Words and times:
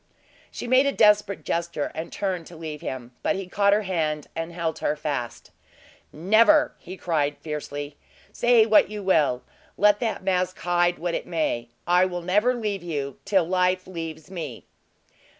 She 0.49 0.67
made 0.67 0.87
a 0.87 0.91
desperate 0.91 1.43
gesture, 1.45 1.91
and 1.93 2.11
turned 2.11 2.47
to 2.47 2.55
leave 2.55 2.81
him, 2.81 3.11
but 3.21 3.35
he 3.35 3.45
caught 3.45 3.71
her 3.71 3.83
hand 3.83 4.29
and 4.35 4.51
held 4.51 4.79
her 4.79 4.95
fast. 4.95 5.51
"Never!" 6.11 6.73
he 6.79 6.97
cried, 6.97 7.37
fiercely. 7.37 7.97
"Say 8.31 8.65
what 8.65 8.89
you 8.89 9.03
will! 9.03 9.43
let 9.77 9.99
that 9.99 10.23
mask 10.23 10.57
hide 10.57 10.97
what 10.97 11.13
it 11.13 11.27
may! 11.27 11.69
I 11.85 12.05
will 12.05 12.23
never 12.23 12.55
leave 12.55 12.81
you 12.81 13.19
till 13.25 13.45
life 13.47 13.85
leaves 13.85 14.31
me!" 14.31 14.65